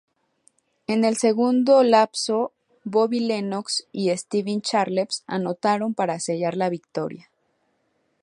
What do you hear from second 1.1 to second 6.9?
segundo lapso, Bobby Lenox y Stevie Chalmers anotaron para sellar la